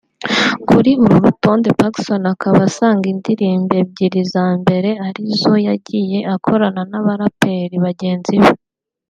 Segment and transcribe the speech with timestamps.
[0.69, 7.75] Kuri uru rutonde Pacson akaba asanga indirimbo ebyiri za mbere ari izo yagiye akorana n’abaraperi
[7.85, 8.49] bagenzi be